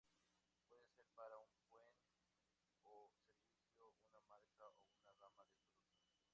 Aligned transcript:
Puede 0.65 0.83
ser 0.87 1.05
para 1.15 1.37
un 1.37 1.53
bien 1.69 1.93
o 2.81 3.11
servicio, 3.69 3.93
una 4.09 4.19
marca 4.23 4.67
o 4.67 4.73
una 4.97 5.13
gama 5.21 5.45
de 5.45 5.53
producto. 5.61 5.91